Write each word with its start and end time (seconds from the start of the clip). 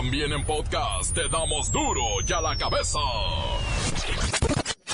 También 0.00 0.32
en 0.32 0.42
podcast 0.46 1.14
te 1.14 1.28
damos 1.28 1.70
duro 1.70 2.00
y 2.26 2.32
a 2.32 2.40
la 2.40 2.56
cabeza. 2.56 2.98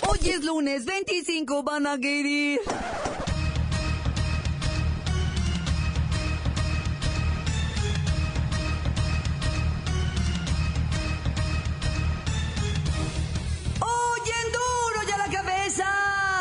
Hoy 0.08 0.18
es 0.24 0.42
lunes 0.42 0.84
25, 0.84 1.62
van 1.62 1.86
a 1.86 1.96
querer. 1.96 2.58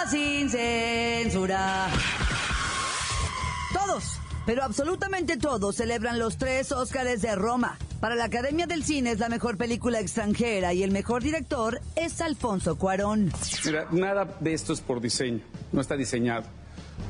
Sin 0.09 0.49
censura. 0.49 1.87
Todos, 3.73 4.19
pero 4.47 4.63
absolutamente 4.63 5.37
todos 5.37 5.75
celebran 5.75 6.17
los 6.17 6.37
tres 6.37 6.71
Óscares 6.71 7.21
de 7.21 7.35
Roma. 7.35 7.77
Para 8.05 8.15
la 8.15 8.25
Academia 8.25 8.67
del 8.67 8.83
Cine 8.83 9.13
es 9.13 9.17
la 9.17 9.29
mejor 9.29 9.57
película 9.57 9.99
extranjera 9.99 10.75
y 10.75 10.83
el 10.83 10.91
mejor 10.91 11.23
director 11.23 11.81
es 11.95 12.21
Alfonso 12.21 12.77
Cuarón. 12.77 13.31
Mira, 13.65 13.87
nada 13.91 14.37
de 14.39 14.53
esto 14.53 14.73
es 14.73 14.81
por 14.81 15.01
diseño, 15.01 15.39
no 15.71 15.81
está 15.81 15.97
diseñado. 15.97 16.43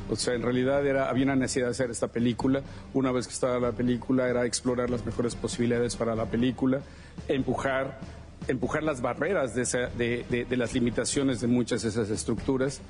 O 0.08 0.16
sea, 0.16 0.32
en 0.32 0.40
realidad 0.40 0.78
había 1.06 1.24
una 1.24 1.36
necesidad 1.36 1.66
de 1.66 1.72
hacer 1.72 1.90
esta 1.90 2.08
película. 2.08 2.62
Una 2.94 3.12
vez 3.12 3.26
que 3.26 3.34
estaba 3.34 3.60
la 3.60 3.72
película, 3.72 4.26
era 4.26 4.46
explorar 4.46 4.88
las 4.88 5.04
mejores 5.04 5.34
posibilidades 5.34 5.96
para 5.96 6.14
la 6.14 6.24
película, 6.24 6.80
empujar, 7.28 8.00
empujar 8.48 8.82
las 8.82 9.02
barreras 9.02 9.54
de 9.54 10.46
las 10.48 10.72
limitaciones 10.72 11.42
de 11.42 11.46
muchas 11.46 11.82
de 11.82 11.90
esas 11.90 12.08
estructuras. 12.08 12.80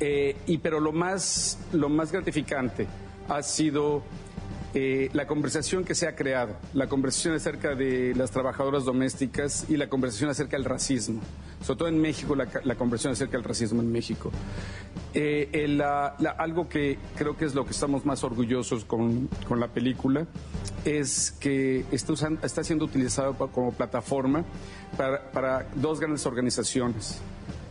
Eh, 0.00 0.36
y 0.46 0.58
pero 0.58 0.80
lo 0.80 0.92
más, 0.92 1.58
lo 1.72 1.88
más 1.88 2.12
gratificante 2.12 2.86
ha 3.26 3.42
sido 3.42 4.02
eh, 4.80 5.10
la 5.12 5.26
conversación 5.26 5.82
que 5.84 5.94
se 5.96 6.06
ha 6.06 6.14
creado, 6.14 6.54
la 6.72 6.86
conversación 6.86 7.34
acerca 7.34 7.74
de 7.74 8.14
las 8.14 8.30
trabajadoras 8.30 8.84
domésticas 8.84 9.64
y 9.68 9.76
la 9.76 9.88
conversación 9.88 10.30
acerca 10.30 10.56
del 10.56 10.64
racismo, 10.64 11.20
sobre 11.62 11.78
todo 11.78 11.88
en 11.88 12.00
México, 12.00 12.36
la, 12.36 12.46
la 12.62 12.76
conversación 12.76 13.12
acerca 13.14 13.32
del 13.38 13.44
racismo 13.44 13.82
en 13.82 13.90
México. 13.90 14.30
Eh, 15.14 15.48
el, 15.52 15.78
la- 15.78 16.14
la- 16.20 16.30
algo 16.30 16.68
que 16.68 16.96
creo 17.16 17.36
que 17.36 17.44
es 17.44 17.54
lo 17.56 17.64
que 17.64 17.72
estamos 17.72 18.04
más 18.06 18.22
orgullosos 18.22 18.84
con, 18.84 19.28
con 19.48 19.58
la 19.58 19.66
película 19.68 20.26
es 20.84 21.32
que 21.40 21.84
está, 21.90 22.12
usan- 22.12 22.38
está 22.44 22.62
siendo 22.62 22.84
utilizado 22.84 23.34
como 23.50 23.72
plataforma 23.72 24.44
para, 24.96 25.30
para 25.32 25.66
dos 25.74 25.98
grandes 25.98 26.24
organizaciones. 26.26 27.18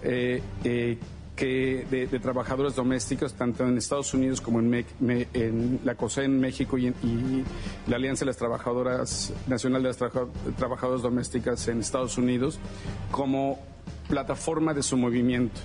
eh, 0.04 0.42
eh, 0.66 0.98
que 1.38 1.86
de, 1.90 2.08
de 2.08 2.20
trabajadores 2.20 2.76
domésticos, 2.76 3.34
tanto 3.36 3.66
en 3.66 3.78
Estados 3.78 4.14
Unidos 4.14 4.42
como 4.42 4.60
en, 4.60 4.70
Mex- 4.70 4.94
me- 5.00 5.28
en 5.34 5.80
la 5.86 5.96
COSE 5.96 6.24
en 6.26 6.40
México 6.42 6.78
y, 6.78 6.88
en- 6.88 6.96
y 7.04 7.44
la 7.90 7.96
Alianza 7.96 8.22
de 8.26 8.32
las 8.32 8.38
Trabajadoras 8.38 9.32
Nacional 9.48 9.84
de 9.84 9.88
las 9.90 9.98
Trabaja- 9.98 10.28
Trabajadoras 10.58 11.02
Domésticas 11.04 11.68
en 11.70 11.80
Estados 11.80 12.18
Unidos, 12.18 12.60
como 13.12 13.60
plataforma 14.10 14.74
de 14.74 14.82
su 14.84 14.98
movimiento. 14.98 15.62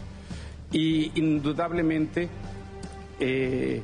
Y 0.71 1.11
indudablemente, 1.19 2.29
eh, 3.19 3.83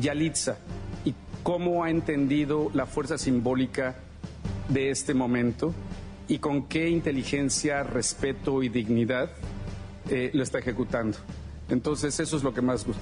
Yalitza 0.00 0.58
y 1.04 1.14
cómo 1.42 1.84
ha 1.84 1.90
entendido 1.90 2.70
la 2.72 2.86
fuerza 2.86 3.18
simbólica 3.18 3.96
de 4.68 4.90
este 4.90 5.14
momento 5.14 5.74
y 6.28 6.38
con 6.38 6.68
qué 6.68 6.88
inteligencia, 6.88 7.82
respeto 7.82 8.62
y 8.62 8.68
dignidad 8.68 9.30
eh, 10.10 10.30
lo 10.34 10.42
está 10.42 10.58
ejecutando. 10.58 11.16
Entonces 11.68 12.18
eso 12.18 12.36
es 12.36 12.42
lo 12.42 12.52
que 12.52 12.60
más 12.60 12.84
da. 12.84 12.92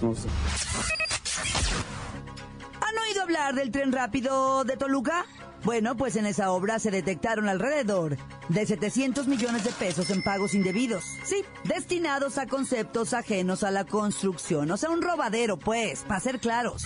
¿Han 2.80 2.98
oído 2.98 3.22
hablar 3.22 3.54
del 3.54 3.70
tren 3.70 3.92
rápido 3.92 4.64
de 4.64 4.76
Toluca? 4.76 5.24
Bueno, 5.64 5.96
pues 5.96 6.14
en 6.16 6.26
esa 6.26 6.52
obra 6.52 6.78
se 6.78 6.90
detectaron 6.90 7.48
alrededor 7.48 8.16
de 8.48 8.66
700 8.66 9.26
millones 9.26 9.64
de 9.64 9.72
pesos 9.72 10.10
en 10.10 10.22
pagos 10.22 10.54
indebidos. 10.54 11.04
Sí, 11.24 11.44
destinados 11.64 12.38
a 12.38 12.46
conceptos 12.46 13.12
ajenos 13.12 13.64
a 13.64 13.70
la 13.70 13.84
construcción. 13.84 14.70
O 14.70 14.76
sea, 14.76 14.90
un 14.90 15.02
robadero, 15.02 15.58
pues, 15.58 16.02
para 16.02 16.20
ser 16.20 16.38
claros. 16.38 16.84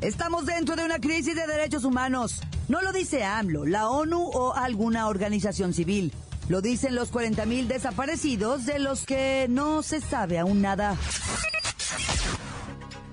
Estamos 0.00 0.46
dentro 0.46 0.76
de 0.76 0.84
una 0.84 0.98
crisis 0.98 1.34
de 1.34 1.46
derechos 1.46 1.84
humanos. 1.84 2.42
No 2.68 2.82
lo 2.82 2.92
dice 2.92 3.24
AMLO, 3.24 3.64
la 3.64 3.88
ONU 3.88 4.20
o 4.22 4.54
alguna 4.54 5.08
organización 5.08 5.72
civil. 5.72 6.12
Lo 6.48 6.62
dicen 6.62 6.94
los 6.94 7.12
40.000 7.12 7.66
desaparecidos 7.66 8.64
de 8.64 8.78
los 8.78 9.04
que 9.04 9.46
no 9.50 9.82
se 9.82 10.00
sabe 10.00 10.38
aún 10.38 10.62
nada. 10.62 10.96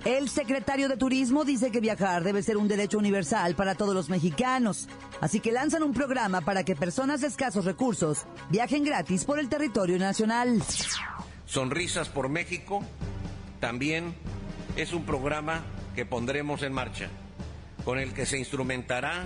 El 0.05 0.29
secretario 0.29 0.87
de 0.87 0.97
Turismo 0.97 1.43
dice 1.43 1.71
que 1.71 1.79
viajar 1.79 2.23
debe 2.23 2.43
ser 2.43 2.57
un 2.57 2.67
derecho 2.67 2.97
universal 2.97 3.55
para 3.55 3.75
todos 3.75 3.93
los 3.93 4.07
mexicanos. 4.09 4.87
Así 5.19 5.39
que 5.39 5.51
lanzan 5.51 5.83
un 5.83 5.93
programa 5.93 6.41
para 6.41 6.63
que 6.63 6.75
personas 6.75 7.21
de 7.21 7.27
escasos 7.27 7.65
recursos 7.65 8.25
viajen 8.49 8.83
gratis 8.83 9.25
por 9.25 9.39
el 9.39 9.49
territorio 9.49 9.97
nacional. 9.97 10.61
Sonrisas 11.45 12.07
por 12.07 12.29
México 12.29 12.83
también 13.59 14.13
es 14.77 14.93
un 14.93 15.05
programa 15.05 15.63
que 15.95 16.05
pondremos 16.05 16.61
en 16.61 16.71
marcha, 16.71 17.09
con 17.83 17.99
el 17.99 18.13
que 18.13 18.25
se 18.25 18.37
instrumentará 18.37 19.23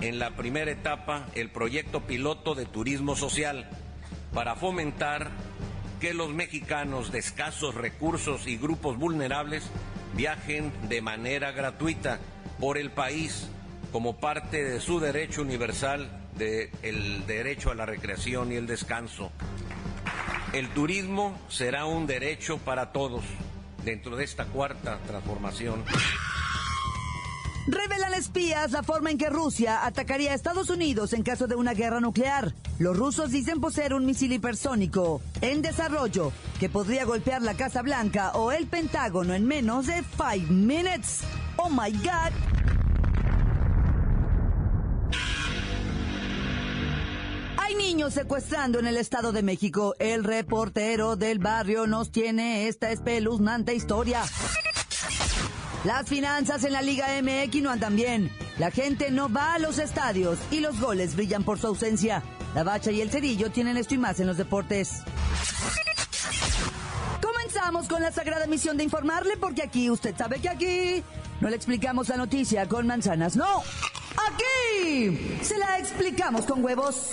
en 0.00 0.18
la 0.18 0.36
primera 0.36 0.70
etapa 0.70 1.26
el 1.34 1.50
proyecto 1.50 2.02
piloto 2.02 2.54
de 2.54 2.66
turismo 2.66 3.16
social 3.16 3.68
para 4.34 4.56
fomentar 4.56 5.30
que 6.00 6.12
los 6.12 6.32
mexicanos 6.32 7.10
de 7.10 7.18
escasos 7.18 7.74
recursos 7.74 8.46
y 8.46 8.56
grupos 8.58 8.98
vulnerables 8.98 9.70
viajen 10.14 10.72
de 10.88 11.00
manera 11.00 11.52
gratuita 11.52 12.18
por 12.60 12.78
el 12.78 12.90
país 12.90 13.48
como 13.92 14.16
parte 14.18 14.62
de 14.62 14.80
su 14.80 15.00
derecho 15.00 15.42
universal 15.42 16.10
del 16.36 17.26
derecho 17.26 17.70
a 17.70 17.74
la 17.74 17.86
recreación 17.86 18.52
y 18.52 18.56
el 18.56 18.66
descanso. 18.66 19.32
El 20.52 20.68
turismo 20.70 21.38
será 21.48 21.86
un 21.86 22.06
derecho 22.06 22.58
para 22.58 22.92
todos 22.92 23.24
dentro 23.84 24.16
de 24.16 24.24
esta 24.24 24.44
cuarta 24.46 24.98
transformación. 25.06 25.84
Revelan 27.66 28.14
espías 28.14 28.70
la 28.70 28.84
forma 28.84 29.10
en 29.10 29.18
que 29.18 29.28
Rusia 29.28 29.84
atacaría 29.84 30.30
a 30.30 30.34
Estados 30.34 30.70
Unidos 30.70 31.12
en 31.12 31.24
caso 31.24 31.48
de 31.48 31.56
una 31.56 31.74
guerra 31.74 31.98
nuclear. 31.98 32.54
Los 32.78 32.96
rusos 32.96 33.32
dicen 33.32 33.60
poseer 33.60 33.92
un 33.92 34.06
misil 34.06 34.32
hipersónico 34.32 35.20
en 35.40 35.62
desarrollo 35.62 36.32
que 36.60 36.68
podría 36.68 37.04
golpear 37.04 37.42
la 37.42 37.54
Casa 37.54 37.82
Blanca 37.82 38.30
o 38.34 38.52
el 38.52 38.68
Pentágono 38.68 39.34
en 39.34 39.46
menos 39.46 39.86
de 39.86 40.04
5 40.16 40.52
minutes. 40.52 41.22
Oh 41.56 41.68
my 41.68 41.90
god. 41.90 42.32
Hay 47.58 47.74
niños 47.74 48.14
secuestrando 48.14 48.78
en 48.78 48.86
el 48.86 48.96
Estado 48.96 49.32
de 49.32 49.42
México. 49.42 49.96
El 49.98 50.22
reportero 50.22 51.16
del 51.16 51.40
barrio 51.40 51.88
nos 51.88 52.12
tiene 52.12 52.68
esta 52.68 52.92
espeluznante 52.92 53.74
historia. 53.74 54.22
Las 55.86 56.08
finanzas 56.08 56.64
en 56.64 56.72
la 56.72 56.82
Liga 56.82 57.06
MX 57.22 57.62
no 57.62 57.70
andan 57.70 57.94
bien. 57.94 58.28
La 58.58 58.72
gente 58.72 59.12
no 59.12 59.32
va 59.32 59.54
a 59.54 59.60
los 59.60 59.78
estadios 59.78 60.36
y 60.50 60.58
los 60.58 60.80
goles 60.80 61.14
brillan 61.14 61.44
por 61.44 61.60
su 61.60 61.68
ausencia. 61.68 62.24
La 62.56 62.64
Bacha 62.64 62.90
y 62.90 63.00
el 63.00 63.08
Cerillo 63.08 63.52
tienen 63.52 63.76
esto 63.76 63.94
y 63.94 63.98
más 63.98 64.18
en 64.18 64.26
los 64.26 64.36
deportes. 64.36 65.04
Comenzamos 67.22 67.86
con 67.86 68.02
la 68.02 68.10
sagrada 68.10 68.48
misión 68.48 68.76
de 68.76 68.82
informarle 68.82 69.36
porque 69.36 69.62
aquí, 69.62 69.88
usted 69.88 70.16
sabe 70.16 70.40
que 70.40 70.48
aquí 70.48 71.04
no 71.40 71.48
le 71.50 71.54
explicamos 71.54 72.08
la 72.08 72.16
noticia 72.16 72.66
con 72.66 72.88
manzanas, 72.88 73.36
no. 73.36 73.62
Aquí 74.28 75.38
se 75.40 75.56
la 75.56 75.78
explicamos 75.78 76.46
con 76.46 76.64
huevos. 76.64 77.12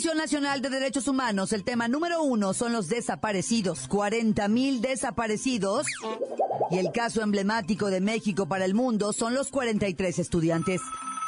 Comisión 0.00 0.16
Nacional 0.16 0.62
de 0.62 0.70
Derechos 0.70 1.08
Humanos, 1.08 1.52
el 1.52 1.62
tema 1.62 1.86
número 1.86 2.22
uno 2.22 2.54
son 2.54 2.72
los 2.72 2.88
desaparecidos. 2.88 3.86
40 3.86 4.48
mil 4.48 4.80
desaparecidos. 4.80 5.86
Y 6.70 6.78
el 6.78 6.90
caso 6.90 7.20
emblemático 7.20 7.90
de 7.90 8.00
México 8.00 8.48
para 8.48 8.64
el 8.64 8.72
mundo 8.72 9.12
son 9.12 9.34
los 9.34 9.50
43 9.50 10.18
estudiantes. 10.18 10.80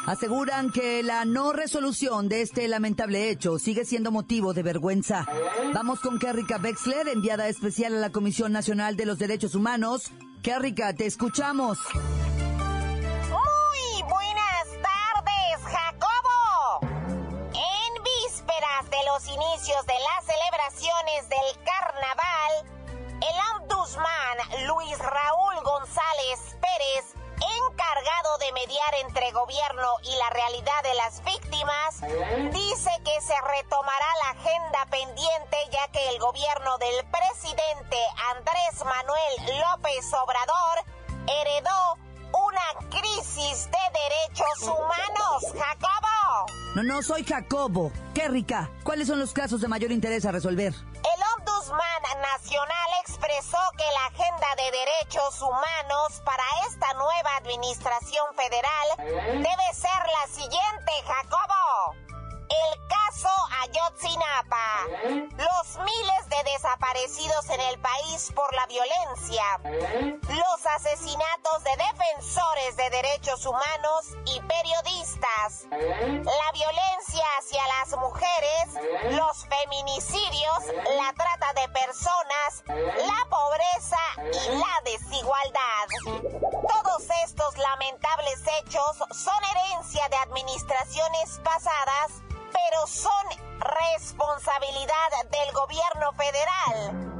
Aseguran 0.07 0.73
que 0.73 1.03
la 1.03 1.27
no 1.27 1.53
resolución 1.53 2.31
de 2.31 2.41
este 2.41 2.67
lamentable 2.67 3.29
hecho 3.29 3.59
sigue 3.59 3.85
siendo 3.85 4.11
motivo 4.11 4.55
de 4.55 4.63
vergüenza. 4.63 5.27
Vamos 5.75 6.01
con 6.01 6.19
Kerrika 6.19 6.57
Wexler, 6.57 7.09
enviada 7.09 7.49
especial 7.49 7.97
a 7.97 8.01
la 8.01 8.11
Comisión 8.11 8.53
Nacional 8.53 8.97
de 8.97 9.05
los 9.05 9.19
Derechos 9.19 9.55
Humanos. 9.55 10.11
Kerrika, 10.41 10.95
te 10.95 11.05
escuchamos. 11.05 11.77
Inicios 19.32 19.87
de 19.87 19.94
las 19.94 20.25
celebraciones 20.26 21.29
del 21.29 21.64
carnaval, 21.64 22.52
el 23.23 23.62
ombudsman 23.62 24.67
Luis 24.67 24.99
Raúl 24.99 25.55
González 25.64 26.56
Pérez 26.61 27.14
encargado 27.67 28.38
de 28.38 28.52
mediar 28.52 28.94
entre 29.00 29.32
gobierno 29.32 29.88
y 30.02 30.17
la 30.17 30.31
realidad 30.31 30.82
de 30.82 30.94
las 30.94 31.25
víctimas, 31.25 32.00
dice 32.52 32.90
que 33.05 33.20
se 33.20 33.40
retomará 33.40 34.06
la 34.25 34.31
agenda 34.31 34.87
pendiente 34.90 35.56
ya 35.70 35.88
que 35.88 36.08
el 36.11 36.19
gobierno 36.19 36.78
del 36.78 37.05
presidente 37.06 37.99
Andrés 38.37 38.85
Manuel 38.85 39.61
López 39.61 40.12
Obrador 40.14 40.85
heredó 41.26 41.96
una 42.32 42.90
crisis 42.90 43.69
de 43.70 43.78
derechos 44.00 44.62
humanos, 44.62 45.43
Jacobo. 45.52 46.12
No, 46.75 46.83
no, 46.83 47.03
soy 47.03 47.25
Jacobo. 47.25 47.93
Qué 48.15 48.29
rica. 48.29 48.71
¿Cuáles 48.83 49.09
son 49.09 49.19
los 49.19 49.33
casos 49.33 49.61
de 49.61 49.69
mayor 49.69 49.93
interés 49.93 50.25
a 50.25 50.33
resolver? 50.33 50.73
El 50.73 51.21
Ombudsman 51.37 52.03
Nacional 52.21 52.89
expresó 53.05 53.59
que 53.77 53.85
la 53.85 54.07
agenda 54.07 54.47
de 54.57 54.71
derechos 54.71 55.43
humanos 55.43 56.23
para 56.25 56.45
esta 56.69 56.93
nueva 56.95 57.37
administración 57.39 58.25
federal 58.35 58.87
debe 59.35 59.75
ser 59.75 59.91
la 59.91 60.33
siguiente, 60.33 60.93
Jacobo. 61.07 61.95
El 62.52 62.87
caso 62.87 63.31
Ayotzinapa. 63.62 64.87
Los 65.37 65.78
miles 65.84 66.28
de 66.28 66.52
desaparecidos 66.52 67.49
en 67.50 67.60
el 67.60 67.78
país 67.78 68.31
por 68.34 68.52
la 68.54 68.66
violencia. 68.66 69.44
Los 69.62 70.66
asesinatos 70.66 71.64
de 71.64 71.76
defensores 71.76 72.76
de 72.76 72.90
derechos 72.90 73.46
humanos 73.46 74.16
y 74.26 74.40
periodistas. 74.40 75.66
La 75.70 76.52
violencia 76.52 77.25
hacia 77.38 77.62
las 77.69 77.96
mujeres. 77.99 79.16
Los 79.16 79.46
feminicidios. 79.46 80.58
La 80.96 81.12
trata 81.14 81.52
de 81.54 81.69
personas. 81.69 82.64
La 82.66 83.28
pobreza 83.31 83.99
y 84.19 84.58
la 84.58 84.81
desigualdad. 84.84 85.88
Todos 86.04 87.02
estos 87.25 87.56
lamentables 87.56 88.40
hechos 88.58 88.96
son 89.10 89.44
herencia 89.44 90.08
de 90.08 90.16
administraciones 90.16 91.40
pasadas 91.43 92.22
pero 92.52 92.87
son 92.87 93.26
responsabilidad 93.58 95.10
del 95.31 95.52
gobierno 95.52 96.12
federal. 96.12 97.12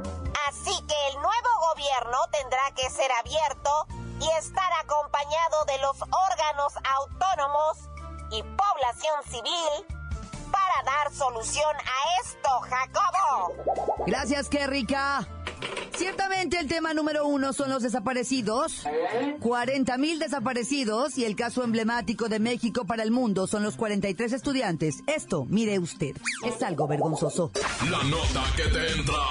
Así 0.47 0.81
que 0.87 1.07
el 1.09 1.15
nuevo 1.15 1.49
gobierno 1.73 2.17
tendrá 2.31 2.61
que 2.75 2.89
ser 2.89 3.11
abierto 3.11 3.87
y 4.19 4.29
estar 4.37 4.71
acompañado 4.81 5.65
de 5.65 5.77
los 5.79 6.01
órganos 6.01 6.73
autónomos 6.95 7.77
y 8.31 8.43
población 8.43 9.23
civil 9.29 9.85
para 10.51 10.83
dar 10.85 11.11
solución 11.11 11.75
a 11.75 12.21
esto, 12.21 12.49
Jacobo. 12.69 14.05
Gracias, 14.05 14.49
qué 14.49 14.67
rica. 14.67 15.27
Ciertamente 15.95 16.59
el 16.59 16.67
tema 16.67 16.93
número 16.93 17.27
uno 17.27 17.53
son 17.53 17.69
los 17.69 17.83
desaparecidos. 17.83 18.83
40 19.39 19.97
mil 19.97 20.19
desaparecidos 20.19 21.17
y 21.17 21.25
el 21.25 21.35
caso 21.35 21.63
emblemático 21.63 22.29
de 22.29 22.39
México 22.39 22.85
para 22.85 23.03
el 23.03 23.11
mundo 23.11 23.47
son 23.47 23.63
los 23.63 23.75
43 23.75 24.33
estudiantes. 24.33 25.03
Esto, 25.07 25.45
mire 25.47 25.79
usted, 25.79 26.15
es 26.45 26.61
algo 26.63 26.87
vergonzoso. 26.87 27.51
La 27.89 28.03
nota 28.03 28.43
que 28.55 28.63
te 28.63 28.91
entra. 28.93 29.23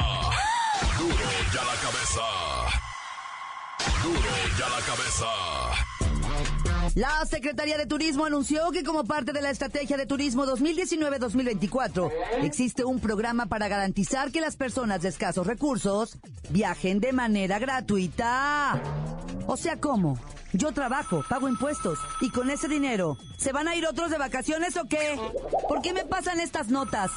Duro 0.98 1.14
ya 1.52 1.64
la 1.64 1.74
cabeza. 1.80 2.22
Duro 4.02 4.30
ya 4.58 4.68
la 4.68 4.80
cabeza. 4.86 5.71
La 6.94 7.24
Secretaría 7.24 7.78
de 7.78 7.86
Turismo 7.86 8.26
anunció 8.26 8.70
que 8.70 8.84
como 8.84 9.04
parte 9.04 9.32
de 9.32 9.40
la 9.40 9.48
Estrategia 9.48 9.96
de 9.96 10.04
Turismo 10.04 10.44
2019-2024 10.44 12.12
existe 12.42 12.84
un 12.84 13.00
programa 13.00 13.46
para 13.46 13.66
garantizar 13.66 14.30
que 14.30 14.42
las 14.42 14.56
personas 14.56 15.00
de 15.00 15.08
escasos 15.08 15.46
recursos 15.46 16.18
viajen 16.50 17.00
de 17.00 17.14
manera 17.14 17.58
gratuita. 17.58 18.78
O 19.46 19.56
sea, 19.56 19.80
¿cómo? 19.80 20.18
Yo 20.52 20.72
trabajo, 20.72 21.24
pago 21.30 21.48
impuestos 21.48 21.98
y 22.20 22.28
con 22.28 22.50
ese 22.50 22.68
dinero, 22.68 23.16
¿se 23.38 23.52
van 23.52 23.68
a 23.68 23.74
ir 23.74 23.86
otros 23.86 24.10
de 24.10 24.18
vacaciones 24.18 24.76
o 24.76 24.86
qué? 24.86 25.18
¿Por 25.66 25.80
qué 25.80 25.94
me 25.94 26.04
pasan 26.04 26.40
estas 26.40 26.68
notas? 26.68 27.10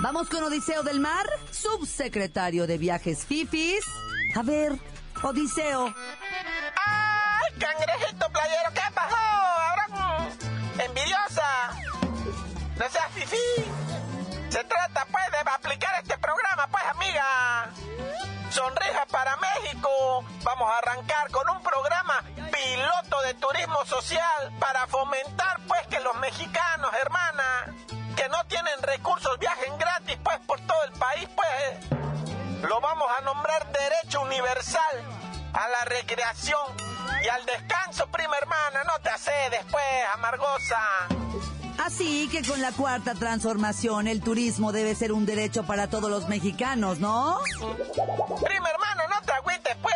Vamos 0.00 0.28
con 0.28 0.44
Odiseo 0.44 0.82
del 0.82 1.00
Mar, 1.00 1.24
subsecretario 1.50 2.66
de 2.66 2.76
Viajes 2.76 3.24
FIFIs. 3.24 3.84
A 4.34 4.42
ver, 4.42 4.78
Odiseo. 5.22 5.86
¡Ay, 5.86 7.52
cangrejito 7.58 8.28
playero! 8.30 8.81
Seas. 12.92 13.10
Se 14.50 14.64
trata, 14.64 15.06
pues, 15.10 15.24
de 15.30 15.50
aplicar 15.50 15.94
este 16.02 16.18
programa, 16.18 16.66
pues, 16.70 16.84
amiga. 16.84 17.70
Sonrija 18.50 19.06
para 19.06 19.36
México. 19.36 20.24
Vamos 20.42 20.70
a 20.70 20.78
arrancar 20.78 21.30
con 21.30 21.48
un 21.48 21.62
programa 21.62 22.22
piloto 22.34 23.22
de 23.22 23.34
turismo 23.34 23.84
social 23.86 24.52
para 24.60 24.86
fomentar, 24.86 25.58
pues, 25.66 25.86
que 25.86 26.00
los 26.00 26.14
mexicanos, 26.16 26.90
hermana, 27.00 27.74
que 28.14 28.28
no 28.28 28.44
tienen 28.44 28.82
recursos, 28.82 29.38
viajen 29.38 29.78
gratis, 29.78 30.18
pues, 30.22 30.38
por 30.40 30.60
todo 30.60 30.82
el 30.84 30.92
país, 30.92 31.28
pues. 31.34 31.90
Lo 32.68 32.80
vamos 32.80 33.08
a 33.18 33.22
nombrar 33.22 33.72
derecho 33.72 34.20
universal 34.20 35.02
a 35.54 35.68
la 35.68 35.84
recreación 35.86 36.76
y 37.24 37.28
al 37.28 37.44
descanso, 37.46 38.06
prima 38.08 38.36
hermana. 38.36 38.84
No 38.84 38.98
te 39.00 39.10
hace 39.10 39.32
después, 39.50 39.84
amargosa. 40.14 41.08
Así 41.78 42.28
que 42.28 42.42
con 42.46 42.60
la 42.60 42.72
cuarta 42.72 43.14
transformación 43.14 44.06
el 44.06 44.22
turismo 44.22 44.72
debe 44.72 44.94
ser 44.94 45.12
un 45.12 45.26
derecho 45.26 45.64
para 45.64 45.88
todos 45.88 46.10
los 46.10 46.28
mexicanos, 46.28 46.98
¿no? 46.98 47.40
Prima 48.44 48.68
hermano, 48.70 49.02
no 49.08 49.20
te 49.24 49.32
agüites, 49.32 49.76
pues. 49.82 49.94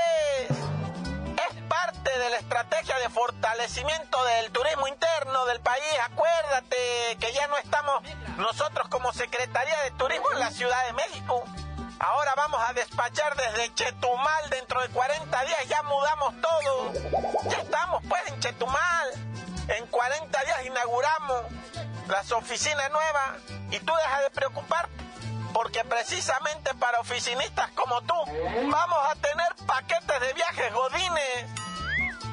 Es 0.51 1.63
parte 1.69 2.19
de 2.19 2.31
la 2.31 2.37
estrategia 2.39 2.99
de 2.99 3.09
fortalecimiento 3.11 4.19
del 4.25 4.51
turismo 4.53 4.89
interno 4.89 5.47
del 5.47 5.61
país. 5.61 5.85
Acuérdate 6.05 6.77
que 7.21 7.33
ya 7.33 7.47
no 7.49 7.57
estamos 7.59 8.03
nosotros 8.39 8.89
como 8.89 9.13
Secretaría 9.13 9.81
de 9.85 9.91
Turismo 9.93 10.27
en 10.33 10.41
la 10.41 10.51
Ciudad 10.51 10.87
de 10.87 10.93
México. 10.93 11.45
Ahora 11.99 12.33
vamos 12.37 12.61
a 12.69 12.73
despachar 12.75 13.35
desde 13.37 13.73
Chetumal 13.75 14.51
dentro 14.51 14.81
de 14.83 14.89
40 14.89 15.45
días, 15.45 15.69
ya 15.69 15.83
mudamos 15.85 16.35
todo. 16.41 16.93
Ya 17.49 17.57
estamos 17.59 18.03
pues 18.09 18.23
en 18.29 18.41
Chetumal. 18.41 19.09
En 19.69 19.87
40 19.87 20.45
días 20.45 20.67
inauguramos 20.67 21.43
las 22.09 22.31
oficinas 22.33 22.91
nuevas 22.91 23.43
y 23.71 23.79
tú 23.81 23.93
deja 24.03 24.21
de 24.23 24.31
preocupar 24.31 24.89
porque 25.53 25.85
precisamente 25.85 26.75
para 26.75 27.01
oficinistas 27.01 27.71
como 27.73 28.03
tú 28.03 28.15
vamos 28.71 28.99
a 29.11 29.15
tener 29.17 29.55
paquetes 29.67 30.21
de 30.21 30.33
viajes 30.35 30.73
godines 30.73 31.47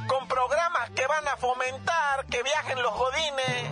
con 0.08 0.28
programas 0.28 0.90
que 0.92 1.08
van 1.08 1.28
a 1.28 1.38
fomentar 1.38 2.26
que 2.26 2.44
viajen 2.44 2.82
los 2.82 2.94
godines. 2.96 3.70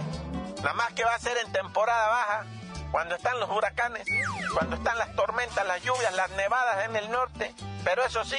Nada 0.58 0.74
más 0.74 0.94
que 0.94 1.04
va 1.04 1.16
a 1.16 1.20
ser 1.20 1.38
en 1.38 1.52
temporada 1.52 2.08
baja 2.08 2.46
cuando 2.92 3.16
están 3.16 3.40
los 3.40 3.50
huracanes, 3.50 4.06
cuando 4.54 4.76
están 4.76 4.98
las 4.98 5.16
tormentas, 5.16 5.66
las 5.66 5.82
lluvias, 5.82 6.14
las 6.14 6.30
nevadas 6.32 6.86
en 6.86 6.96
el 6.96 7.10
norte. 7.10 7.56
Pero 7.84 8.04
eso 8.04 8.24
sí, 8.24 8.38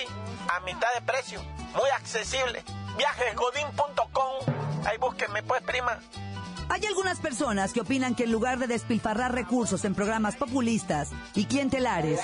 a 0.48 0.60
mitad 0.60 0.92
de 0.94 1.02
precio, 1.02 1.42
muy 1.74 1.90
accesible. 1.90 2.62
Viajesgodín.com, 2.96 4.61
ahí 4.84 4.98
búsquenme 4.98 5.42
pues 5.42 5.62
prima. 5.62 5.98
Hay 6.68 6.86
algunas 6.86 7.18
personas 7.20 7.72
que 7.72 7.80
opinan 7.80 8.14
que 8.14 8.24
en 8.24 8.32
lugar 8.32 8.58
de 8.58 8.66
despilfarrar 8.66 9.34
recursos 9.34 9.84
en 9.84 9.94
programas 9.94 10.36
populistas 10.36 11.10
y 11.34 11.44
clientelares, 11.44 12.20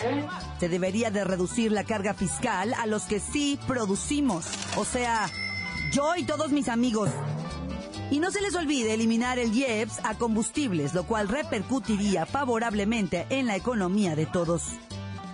se 0.58 0.68
debería 0.68 1.10
de 1.10 1.24
reducir 1.24 1.70
la 1.70 1.84
carga 1.84 2.14
fiscal 2.14 2.72
a 2.74 2.86
los 2.86 3.02
que 3.02 3.20
sí 3.20 3.58
producimos. 3.66 4.46
O 4.76 4.86
sea, 4.86 5.28
yo 5.92 6.16
y 6.16 6.24
todos 6.24 6.50
mis 6.50 6.68
amigos. 6.68 7.10
Y 8.10 8.20
no 8.20 8.30
se 8.30 8.40
les 8.40 8.54
olvide 8.54 8.94
eliminar 8.94 9.38
el 9.38 9.52
IEPS 9.52 10.00
a 10.02 10.14
combustibles, 10.14 10.94
lo 10.94 11.04
cual 11.04 11.28
repercutiría 11.28 12.24
favorablemente 12.24 13.26
en 13.28 13.46
la 13.46 13.56
economía 13.56 14.16
de 14.16 14.24
todos. 14.24 14.72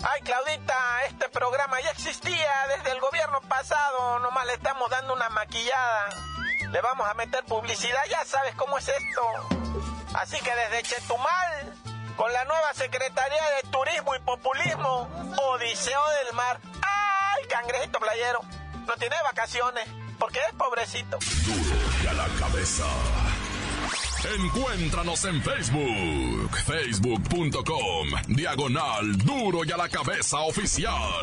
Ay, 0.03 0.21
Claudita, 0.23 0.75
este 1.09 1.29
programa 1.29 1.81
ya 1.81 1.91
existía 1.91 2.51
desde 2.77 2.93
el 2.93 3.01
gobierno 3.01 3.41
pasado, 3.49 4.19
nomás 4.19 4.45
le 4.47 4.55
estamos 4.55 4.91
dando 4.91 5.15
una 5.15 5.29
maquillada. 5.31 6.11
Le 6.75 6.81
vamos 6.81 7.07
a 7.09 7.15
meter 7.15 7.45
publicidad, 7.45 8.01
ya 8.11 8.25
sabes 8.25 8.53
cómo 8.57 8.77
es 8.79 8.89
esto. 8.89 9.23
Así 10.13 10.37
que 10.41 10.51
desde 10.57 10.83
Chetumal, 10.83 11.73
con 12.17 12.33
la 12.33 12.45
nueva 12.47 12.75
Secretaría 12.75 13.43
de 13.63 13.71
Turismo 13.71 14.17
y 14.17 14.19
Populismo, 14.19 15.09
Odiseo 15.53 16.03
del 16.25 16.35
Mar. 16.35 16.59
¡Ay, 16.83 17.47
cangrejito 17.49 18.01
playero! 18.01 18.41
No 18.89 18.95
tiene 18.97 19.15
vacaciones, 19.23 19.85
porque 20.19 20.41
es 20.51 20.55
pobrecito. 20.57 21.17
Duro 21.47 21.77
y 22.03 22.07
a 22.09 22.13
la 22.13 22.27
cabeza. 22.41 22.87
Encuéntranos 24.37 25.25
en 25.27 25.43
Facebook, 25.45 26.57
facebook.com, 26.57 28.09
diagonal 28.27 29.17
duro 29.19 29.65
y 29.65 29.71
a 29.71 29.77
la 29.77 29.89
cabeza 29.89 30.41
oficial. 30.41 31.23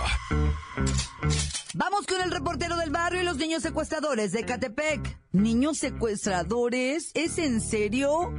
Vamos 1.73 2.05
con 2.05 2.21
el 2.21 2.31
reportero 2.31 2.77
del 2.77 2.89
barrio 2.89 3.21
y 3.21 3.25
los 3.25 3.37
niños 3.37 3.63
secuestradores 3.63 4.31
de 4.31 4.43
Catepec. 4.45 5.17
¿Niños 5.31 5.77
secuestradores? 5.77 7.11
¿Es 7.13 7.37
en 7.37 7.61
serio? 7.61 8.33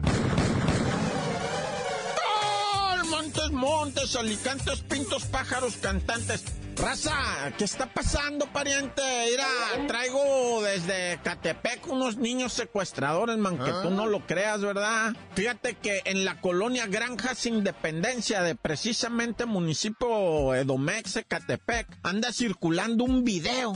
Montes, 3.52 4.16
alicantes, 4.16 4.80
pintos, 4.80 5.24
pájaros, 5.26 5.76
cantantes. 5.76 6.44
Raza, 6.76 7.52
¿qué 7.58 7.64
está 7.64 7.86
pasando, 7.86 8.46
pariente? 8.46 9.02
Mira, 9.30 9.86
traigo 9.86 10.62
desde 10.62 11.20
Catepec 11.22 11.86
unos 11.88 12.16
niños 12.16 12.54
secuestradores, 12.54 13.36
man, 13.36 13.58
que 13.58 13.70
tú 13.82 13.90
no 13.90 14.06
lo 14.06 14.26
creas, 14.26 14.62
¿verdad? 14.62 15.14
Fíjate 15.34 15.74
que 15.74 16.00
en 16.06 16.24
la 16.24 16.40
colonia 16.40 16.86
Granjas 16.86 17.44
Independencia 17.46 18.42
de 18.42 18.54
precisamente 18.54 19.44
municipio 19.44 20.54
Edomex, 20.54 21.20
Catepec, 21.28 21.86
anda 22.02 22.32
circulando 22.32 23.04
un 23.04 23.22
video 23.22 23.74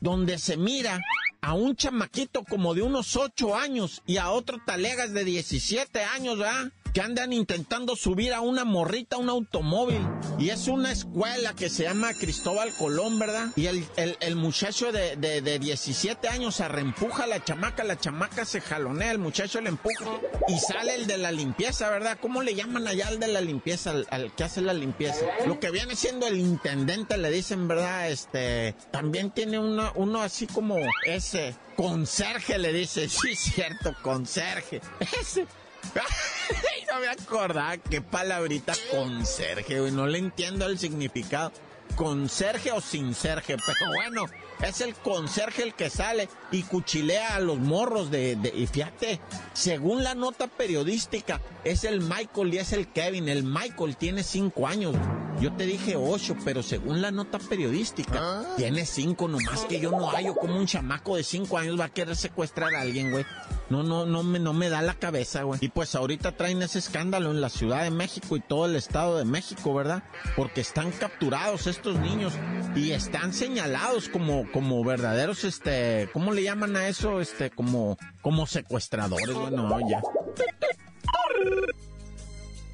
donde 0.00 0.38
se 0.38 0.56
mira 0.56 1.00
a 1.40 1.54
un 1.54 1.76
chamaquito 1.76 2.42
como 2.44 2.74
de 2.74 2.82
unos 2.82 3.16
8 3.16 3.56
años 3.56 4.02
y 4.04 4.16
a 4.16 4.30
otro 4.30 4.58
talegas 4.66 5.12
de 5.12 5.24
17 5.24 6.02
años, 6.02 6.38
¿verdad? 6.38 6.72
Que 6.92 7.00
andan 7.00 7.32
intentando 7.32 7.96
subir 7.96 8.34
a 8.34 8.40
una 8.40 8.64
morrita 8.64 9.16
a 9.16 9.18
un 9.18 9.30
automóvil. 9.30 10.00
Y 10.38 10.50
es 10.50 10.68
una 10.68 10.92
escuela 10.92 11.54
que 11.54 11.68
se 11.68 11.84
llama 11.84 12.12
Cristóbal 12.14 12.72
Colón, 12.78 13.18
¿verdad? 13.18 13.48
Y 13.56 13.66
el, 13.66 13.86
el, 13.96 14.36
muchacho 14.36 14.92
de, 14.92 15.16
de, 15.16 15.58
17 15.58 16.28
años 16.28 16.56
se 16.56 16.68
reempuja 16.68 17.24
a 17.24 17.26
la 17.26 17.42
chamaca, 17.42 17.84
la 17.84 17.98
chamaca 17.98 18.44
se 18.44 18.60
jalonea, 18.60 19.12
el 19.12 19.18
muchacho 19.18 19.60
le 19.60 19.68
empuja 19.70 20.04
y 20.48 20.58
sale 20.58 20.94
el 20.94 21.06
de 21.06 21.18
la 21.18 21.32
limpieza, 21.32 21.90
¿verdad? 21.90 22.18
¿Cómo 22.20 22.42
le 22.42 22.54
llaman 22.54 22.86
allá 22.86 23.08
al 23.08 23.20
de 23.20 23.28
la 23.28 23.40
limpieza, 23.40 23.94
al, 24.10 24.34
que 24.34 24.44
hace 24.44 24.60
la 24.60 24.74
limpieza? 24.74 25.24
Lo 25.46 25.60
que 25.60 25.70
viene 25.70 25.96
siendo 25.96 26.26
el 26.26 26.38
intendente, 26.38 27.16
le 27.16 27.30
dicen, 27.30 27.68
¿verdad? 27.68 28.10
Este, 28.10 28.74
también 28.90 29.30
tiene 29.30 29.58
uno, 29.58 30.22
así 30.22 30.46
como 30.46 30.76
ese, 31.06 31.54
conserje, 31.76 32.58
le 32.58 32.72
dice, 32.72 33.08
sí, 33.08 33.34
cierto, 33.34 33.94
conserje. 34.02 34.80
Ese 35.20 35.46
no 36.92 37.00
me 37.00 37.08
acordaba 37.08 37.76
qué 37.78 38.00
palabrita 38.00 38.74
conserje. 38.90 39.90
No 39.90 40.06
le 40.06 40.18
entiendo 40.18 40.66
el 40.66 40.78
significado. 40.78 41.52
Conserje 41.96 42.72
o 42.72 42.80
sin 42.80 43.14
serge, 43.14 43.56
pero 43.58 43.92
bueno, 43.94 44.24
es 44.62 44.80
el 44.80 44.94
conserje 44.94 45.62
el 45.62 45.74
que 45.74 45.90
sale 45.90 46.28
y 46.50 46.62
cuchilea 46.62 47.34
a 47.34 47.40
los 47.40 47.58
morros 47.58 48.10
de, 48.10 48.38
Y 48.54 48.66
fíjate, 48.66 49.20
según 49.52 50.02
la 50.02 50.14
nota 50.14 50.46
periodística, 50.46 51.40
es 51.64 51.84
el 51.84 52.00
Michael 52.00 52.54
y 52.54 52.58
es 52.58 52.72
el 52.72 52.88
Kevin. 52.88 53.28
El 53.28 53.42
Michael 53.44 53.96
tiene 53.96 54.22
cinco 54.22 54.66
años. 54.66 54.94
Yo 55.42 55.52
te 55.52 55.66
dije 55.66 55.96
ocho, 55.96 56.36
pero 56.44 56.62
según 56.62 57.02
la 57.02 57.10
nota 57.10 57.40
periodística, 57.40 58.12
ah. 58.14 58.54
tiene 58.56 58.86
cinco, 58.86 59.26
nomás 59.26 59.64
que 59.64 59.80
yo 59.80 59.90
no 59.90 60.06
hallo 60.06 60.36
como 60.36 60.56
un 60.56 60.66
chamaco 60.66 61.16
de 61.16 61.24
cinco 61.24 61.58
años 61.58 61.80
va 61.80 61.86
a 61.86 61.88
querer 61.88 62.14
secuestrar 62.14 62.72
a 62.76 62.82
alguien, 62.82 63.10
güey. 63.10 63.26
No, 63.68 63.82
no, 63.82 64.06
no 64.06 64.22
me, 64.22 64.38
no 64.38 64.52
me 64.52 64.68
da 64.68 64.82
la 64.82 64.94
cabeza, 64.94 65.42
güey. 65.42 65.58
Y 65.60 65.68
pues 65.70 65.96
ahorita 65.96 66.36
traen 66.36 66.62
ese 66.62 66.78
escándalo 66.78 67.32
en 67.32 67.40
la 67.40 67.48
Ciudad 67.48 67.82
de 67.82 67.90
México 67.90 68.36
y 68.36 68.40
todo 68.40 68.66
el 68.66 68.76
Estado 68.76 69.18
de 69.18 69.24
México, 69.24 69.74
¿verdad? 69.74 70.04
Porque 70.36 70.60
están 70.60 70.92
capturados 70.92 71.66
estos 71.66 71.98
niños 71.98 72.34
y 72.76 72.92
están 72.92 73.32
señalados 73.32 74.08
como, 74.08 74.48
como 74.52 74.84
verdaderos, 74.84 75.42
este, 75.42 76.08
¿cómo 76.12 76.32
le 76.32 76.44
llaman 76.44 76.76
a 76.76 76.86
eso? 76.86 77.20
Este, 77.20 77.50
como, 77.50 77.98
como 78.20 78.46
secuestradores, 78.46 79.34
bueno, 79.34 79.80
ya. 79.90 80.00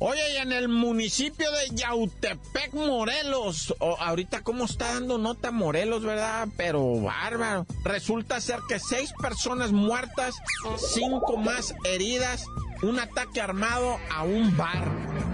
Oye, 0.00 0.35
y 0.35 0.37
en 0.37 0.52
el 0.52 0.69
municipio 0.69 1.50
de 1.50 1.75
Yautepec, 1.75 2.73
Morelos, 2.73 3.75
ahorita 3.81 4.43
cómo 4.43 4.64
está 4.64 4.95
dando 4.95 5.19
nota 5.19 5.50
Morelos, 5.50 6.05
¿verdad? 6.05 6.47
Pero 6.57 7.00
bárbaro. 7.00 7.67
Resulta 7.83 8.40
ser 8.40 8.61
que 8.69 8.78
seis 8.78 9.12
personas 9.21 9.73
muertas, 9.73 10.37
cinco 10.76 11.37
más 11.37 11.75
heridas, 11.83 12.45
un 12.83 13.00
ataque 13.00 13.40
armado 13.40 13.99
a 14.14 14.23
un 14.23 14.57
bar. 14.57 14.85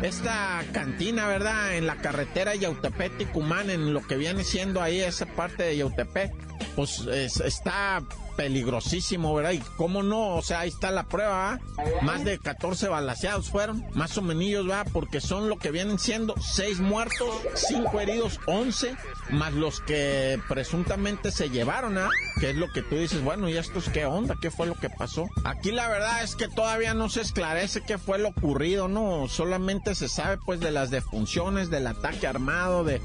Esta 0.00 0.64
cantina, 0.72 1.28
¿verdad? 1.28 1.76
En 1.76 1.86
la 1.86 1.96
carretera 1.96 2.54
Yautepec-Ticumán, 2.54 3.68
en 3.68 3.92
lo 3.92 4.06
que 4.06 4.16
viene 4.16 4.44
siendo 4.44 4.80
ahí 4.80 5.00
esa 5.00 5.26
parte 5.26 5.62
de 5.62 5.76
Yautepec, 5.76 6.32
pues 6.74 7.00
está 7.06 8.02
peligrosísimo, 8.36 9.32
¿verdad? 9.34 9.52
Y 9.52 9.60
cómo 9.76 10.02
no, 10.02 10.36
o 10.36 10.42
sea, 10.42 10.60
ahí 10.60 10.68
está 10.68 10.90
la 10.90 11.04
prueba, 11.04 11.60
Más 12.02 12.24
de 12.24 12.38
14 12.38 12.88
balaseados 12.88 13.48
fueron, 13.48 13.84
más 13.94 14.18
o 14.18 14.22
menos, 14.22 14.68
¿va? 14.68 14.84
Porque 14.84 15.20
son 15.20 15.48
lo 15.48 15.58
que 15.58 15.70
vienen 15.70 15.98
siendo 15.98 16.34
6 16.40 16.80
muertos, 16.80 17.28
5 17.54 18.00
heridos, 18.00 18.40
11, 18.46 18.96
más 19.30 19.52
los 19.52 19.80
que 19.80 20.40
presuntamente 20.48 21.30
se 21.30 21.50
llevaron, 21.50 21.96
¿ah? 21.96 22.10
Que 22.40 22.50
es 22.50 22.56
lo 22.56 22.72
que 22.72 22.82
tú 22.82 22.96
dices, 22.96 23.22
bueno, 23.22 23.48
¿y 23.48 23.56
estos 23.56 23.88
qué 23.88 24.04
onda? 24.06 24.36
¿Qué 24.40 24.50
fue 24.50 24.66
lo 24.66 24.74
que 24.74 24.90
pasó? 24.90 25.28
Aquí 25.44 25.70
la 25.70 25.88
verdad 25.88 26.24
es 26.24 26.34
que 26.34 26.48
todavía 26.48 26.94
no 26.94 27.08
se 27.08 27.20
esclarece 27.20 27.82
qué 27.82 27.98
fue 27.98 28.18
lo 28.18 28.30
ocurrido, 28.30 28.88
¿no? 28.88 29.28
Solamente 29.28 29.94
se 29.94 30.08
sabe, 30.08 30.38
pues, 30.44 30.60
de 30.60 30.72
las 30.72 30.90
defunciones, 30.90 31.70
del 31.70 31.86
ataque 31.86 32.26
armado, 32.26 32.82
de 32.82 33.00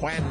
bueno. 0.00 0.26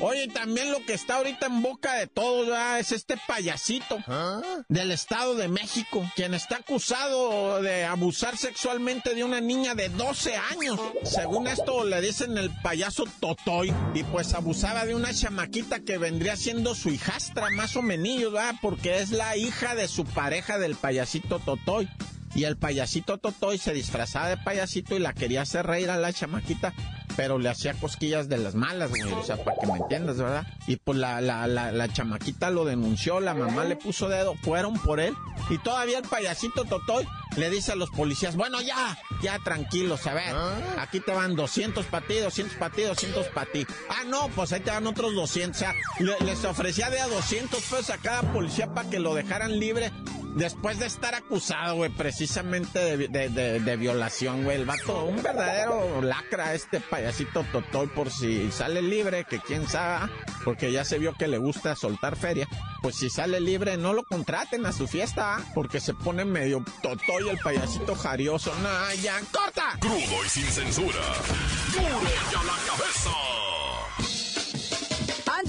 Oye, 0.00 0.28
también 0.28 0.70
lo 0.70 0.84
que 0.84 0.94
está 0.94 1.16
ahorita 1.16 1.46
en 1.46 1.62
boca 1.62 1.94
de 1.94 2.06
todos 2.06 2.48
es 2.78 2.92
este 2.92 3.16
payasito 3.26 3.98
¿Ah? 4.06 4.40
del 4.68 4.90
Estado 4.92 5.34
de 5.34 5.48
México, 5.48 6.08
quien 6.14 6.34
está 6.34 6.56
acusado 6.56 7.60
de 7.62 7.84
abusar 7.84 8.36
sexualmente 8.36 9.14
de 9.14 9.24
una 9.24 9.40
niña 9.40 9.74
de 9.74 9.88
12 9.88 10.36
años. 10.36 10.78
Según 11.02 11.46
esto 11.48 11.84
le 11.84 12.00
dicen 12.00 12.38
el 12.38 12.50
payaso 12.62 13.04
Totoy, 13.20 13.72
y 13.94 14.02
pues 14.04 14.34
abusaba 14.34 14.84
de 14.84 14.94
una 14.94 15.12
chamaquita 15.12 15.80
que 15.80 15.98
vendría 15.98 16.36
siendo 16.36 16.74
su 16.74 16.90
hijastra, 16.90 17.50
más 17.50 17.76
o 17.76 17.82
menos. 17.82 17.96
Porque 18.60 19.00
es 19.00 19.10
la 19.10 19.36
hija 19.36 19.74
de 19.74 19.88
su 19.88 20.04
pareja 20.04 20.58
del 20.58 20.76
payasito 20.76 21.38
Totoy. 21.38 21.88
Y 22.34 22.44
el 22.44 22.56
payasito 22.56 23.18
Totoy 23.18 23.58
se 23.58 23.72
disfrazaba 23.72 24.28
de 24.28 24.36
payasito 24.36 24.94
y 24.94 24.98
la 24.98 25.14
quería 25.14 25.42
hacer 25.42 25.66
reír 25.66 25.90
a 25.90 25.96
la 25.96 26.12
chamaquita 26.12 26.74
pero 27.16 27.38
le 27.38 27.48
hacía 27.48 27.74
cosquillas 27.74 28.28
de 28.28 28.38
las 28.38 28.54
malas, 28.54 28.90
güey, 28.90 29.02
o 29.12 29.24
sea, 29.24 29.42
para 29.42 29.58
que 29.58 29.66
me 29.66 29.78
entiendas, 29.78 30.18
¿verdad? 30.18 30.46
Y 30.66 30.76
pues 30.76 30.98
la, 30.98 31.20
la, 31.20 31.46
la, 31.46 31.72
la, 31.72 31.92
chamaquita 31.92 32.50
lo 32.50 32.64
denunció, 32.64 33.20
la 33.20 33.34
mamá 33.34 33.64
le 33.64 33.76
puso 33.76 34.08
dedo, 34.08 34.34
fueron 34.42 34.78
por 34.78 35.00
él, 35.00 35.14
y 35.48 35.58
todavía 35.58 35.98
el 35.98 36.04
payasito 36.04 36.64
Totoy 36.64 37.06
le 37.36 37.50
dice 37.50 37.72
a 37.72 37.76
los 37.76 37.90
policías, 37.90 38.36
bueno, 38.36 38.60
ya, 38.60 38.98
ya 39.22 39.38
tranquilos, 39.38 40.06
a 40.06 40.14
ver, 40.14 40.34
ah. 40.34 40.76
aquí 40.78 41.00
te 41.00 41.12
van 41.12 41.34
200 41.34 41.86
para 41.86 42.06
ti, 42.06 42.18
200 42.18 42.56
para 42.56 42.74
ti, 42.74 42.82
200 42.82 43.26
para 43.28 43.50
ti. 43.50 43.66
Ah, 43.88 44.04
no, 44.06 44.28
pues 44.28 44.52
ahí 44.52 44.60
te 44.60 44.70
van 44.70 44.86
otros 44.86 45.14
200, 45.14 45.56
o 45.56 45.58
sea, 45.58 45.74
les 46.24 46.44
ofrecía 46.44 46.90
de 46.90 47.00
a 47.00 47.08
200 47.08 47.60
pesos 47.60 47.90
a 47.90 47.98
cada 47.98 48.22
policía 48.32 48.72
para 48.74 48.88
que 48.90 48.98
lo 48.98 49.14
dejaran 49.14 49.58
libre 49.58 49.90
Después 50.36 50.78
de 50.78 50.84
estar 50.84 51.14
acusado, 51.14 51.76
güey, 51.76 51.90
precisamente 51.90 52.98
de, 53.08 53.76
violación, 53.78 54.44
güey, 54.44 54.58
el 54.58 54.66
vato, 54.66 55.04
un 55.06 55.22
verdadero 55.22 56.02
lacra 56.02 56.52
este 56.52 56.78
payasito 56.78 57.42
Totoy 57.50 57.86
por 57.86 58.10
si 58.10 58.52
sale 58.52 58.82
libre, 58.82 59.24
que 59.24 59.40
quién 59.40 59.66
sabe, 59.66 60.12
porque 60.44 60.70
ya 60.70 60.84
se 60.84 60.98
vio 60.98 61.14
que 61.14 61.26
le 61.26 61.38
gusta 61.38 61.74
soltar 61.74 62.16
feria. 62.16 62.46
Pues 62.82 62.96
si 62.96 63.08
sale 63.08 63.40
libre, 63.40 63.78
no 63.78 63.94
lo 63.94 64.04
contraten 64.04 64.66
a 64.66 64.72
su 64.72 64.86
fiesta, 64.86 65.38
porque 65.54 65.80
se 65.80 65.94
pone 65.94 66.26
medio 66.26 66.62
Totoy 66.82 67.30
el 67.30 67.38
payasito 67.38 67.94
jarioso. 67.94 68.52
No, 68.56 68.94
ya, 69.02 69.18
corta. 69.32 69.78
Crudo 69.80 70.22
y 70.26 70.28
sin 70.28 70.44
censura. 70.44 71.00
Duro 71.72 72.02
ya 72.30 72.42
la 72.42 72.58
cabeza. 72.68 73.35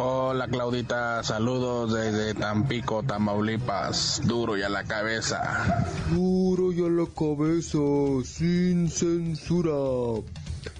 Hola 0.00 0.46
Claudita, 0.46 1.24
saludos 1.24 1.92
desde 1.92 2.32
Tampico, 2.34 3.02
Tamaulipas, 3.02 4.20
duro 4.24 4.56
y 4.56 4.62
a 4.62 4.68
la 4.68 4.84
cabeza. 4.84 5.84
Duro 6.12 6.72
y 6.72 6.84
a 6.84 6.88
la 6.88 7.06
cabeza, 7.06 7.78
sin 8.24 8.88
censura. 8.88 9.72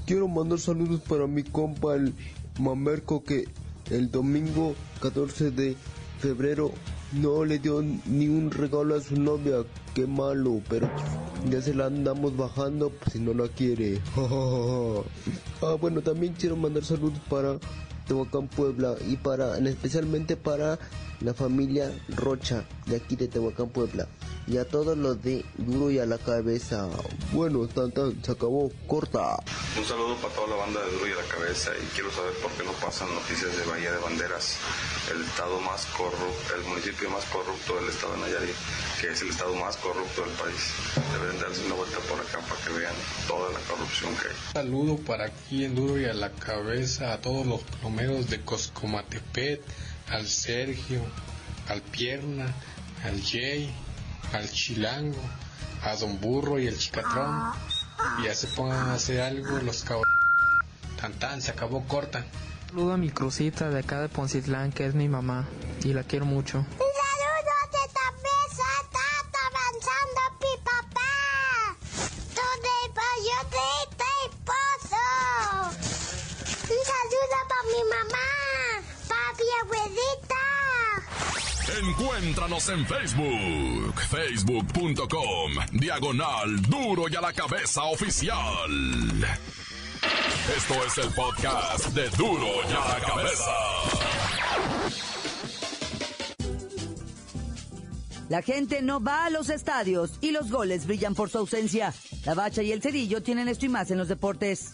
Quiero 0.09 0.27
mandar 0.27 0.59
saludos 0.59 1.03
para 1.03 1.27
mi 1.27 1.43
compa 1.43 1.95
el 1.95 2.15
Mamerco 2.59 3.23
que 3.23 3.45
el 3.91 4.11
domingo 4.11 4.75
14 5.03 5.51
de 5.51 5.77
febrero 6.19 6.73
no 7.13 7.45
le 7.45 7.59
dio 7.59 7.83
ni 7.83 8.27
un 8.27 8.51
regalo 8.51 8.97
a 8.97 9.03
su 9.03 9.21
novia. 9.21 9.65
Qué 9.95 10.07
malo, 10.07 10.63
pero 10.71 10.89
ya 11.51 11.61
se 11.61 11.75
la 11.75 11.85
andamos 11.89 12.35
bajando 12.39 12.89
pues, 12.89 13.13
si 13.13 13.19
no 13.19 13.35
la 13.35 13.49
quiere. 13.49 14.01
ah, 14.17 15.77
bueno, 15.79 16.01
también 16.01 16.33
quiero 16.33 16.57
mandar 16.57 16.87
saludos 16.87 17.21
para 17.29 17.59
Tehuacán, 18.09 18.49
Puebla 18.49 18.97
y 19.07 19.17
para, 19.17 19.59
especialmente 19.59 20.37
para 20.37 20.79
la 21.21 21.35
familia 21.35 21.93
Rocha 22.17 22.65
de 22.87 22.97
aquí 22.97 23.15
de 23.17 23.29
Tehuacán, 23.29 23.69
Puebla 23.69 24.09
y 24.49 24.57
a 24.57 24.67
todos 24.67 24.97
los 24.97 25.23
de 25.23 25.45
Duro 25.59 25.91
y 25.91 25.99
a 25.99 26.07
la 26.07 26.17
cabeza. 26.17 26.89
Bueno, 27.33 27.69
tan, 27.69 27.93
tan, 27.93 28.25
se 28.25 28.33
acabó, 28.33 28.73
corta. 28.87 29.37
Un 29.77 29.85
saludo 29.85 30.17
para 30.17 30.35
toda 30.35 30.49
la 30.49 30.57
banda 30.57 30.81
de 30.81 30.93
Duro 30.93 31.07
y 31.07 31.13
a 31.13 31.17
la 31.17 31.29
cabeza 31.29 31.71
y 31.77 31.85
quiero 31.95 32.11
saber 32.11 32.33
por 32.43 32.51
qué 32.53 32.65
no 32.65 32.73
pasan 32.73 33.15
noticias 33.15 33.55
de 33.57 33.65
Bahía 33.65 33.93
de 33.93 33.99
Banderas, 33.99 34.57
el 35.13 35.23
estado 35.23 35.61
más 35.61 35.85
corrupto, 35.87 36.55
el 36.57 36.65
municipio 36.65 37.11
más 37.11 37.25
corrupto 37.27 37.77
del 37.77 37.89
estado 37.91 38.15
de 38.15 38.21
Nayarit, 38.21 38.57
que 39.01 39.09
es 39.13 39.23
el 39.23 39.29
estado 39.29 39.55
más 39.57 39.77
corrupto 39.77 40.23
del 40.23 40.33
país. 40.33 40.73
Deben 41.13 41.41
darse 41.41 41.67
una 41.67 41.75
vuelta 41.75 41.99
por 42.09 42.19
acá 42.21 42.38
toda 43.27 43.51
la 43.53 43.59
corrupción 43.61 44.15
que 44.17 44.29
hay. 44.29 44.35
Saludo 44.53 44.97
para 44.97 45.27
aquí 45.27 45.65
en 45.65 45.75
Duro 45.75 46.01
y 46.01 46.05
a 46.07 46.15
la 46.15 46.31
cabeza 46.31 47.13
a 47.13 47.21
todos 47.21 47.47
los 47.47 47.63
plomeros 47.63 48.29
de 48.31 48.41
Coscomatepet, 48.43 49.63
al 50.11 50.27
Sergio, 50.27 51.01
al 51.69 51.83
Pierna, 51.83 52.47
al 53.05 53.23
Jay, 53.23 53.71
al 54.33 54.51
Chilango, 54.51 55.21
a 55.83 55.97
Don 55.97 56.21
Burro 56.21 56.59
y 56.59 56.67
el 56.67 56.79
Chicatrón. 56.79 57.53
Y 58.21 58.25
ya 58.25 58.35
se 58.35 58.47
pongan 58.49 58.89
a 58.89 58.95
hacer 58.95 59.21
algo 59.21 59.59
los 59.59 59.83
cabros. 59.83 60.07
Tan 61.01 61.13
tan, 61.15 61.43
se 61.43 61.51
acabó 61.51 61.85
corta. 61.87 62.25
Saludo 62.69 62.93
a 62.93 62.97
mi 62.97 63.11
crucita 63.11 63.71
de 63.71 63.81
acá 63.81 64.01
de 64.01 64.09
Poncitlán, 64.09 64.73
que 64.73 64.87
es 64.87 64.95
mi 64.95 65.09
mamá, 65.09 65.49
y 65.85 65.95
la 65.95 66.03
quiero 66.03 66.27
mucho. 66.27 66.67
Encuéntranos 82.49 82.69
en 82.71 82.87
Facebook, 82.87 84.01
facebook.com, 84.09 85.53
diagonal 85.73 86.63
duro 86.63 87.05
y 87.11 87.15
a 87.15 87.21
la 87.21 87.33
cabeza 87.35 87.85
oficial. 87.85 88.71
Esto 90.57 90.75
es 90.87 90.99
el 90.99 91.13
podcast 91.13 91.89
de 91.89 92.09
duro 92.17 92.47
y 92.67 92.73
a 92.73 92.89
la 92.89 93.07
cabeza. 93.07 93.55
La 98.31 98.41
gente 98.41 98.81
no 98.81 99.03
va 99.03 99.27
a 99.27 99.31
los 99.31 99.51
estadios 99.51 100.13
y 100.23 100.31
los 100.31 100.51
goles 100.51 100.87
brillan 100.87 101.15
por 101.15 101.29
su 101.29 101.37
ausencia. 101.37 101.93
La 102.25 102.33
bacha 102.33 102.63
y 102.63 102.73
el 102.73 102.81
cerillo 102.81 103.23
tienen 103.23 103.49
esto 103.49 103.67
y 103.67 103.69
más 103.69 103.91
en 103.91 103.99
los 103.99 104.09
deportes. 104.09 104.73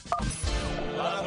¡La 0.97 1.23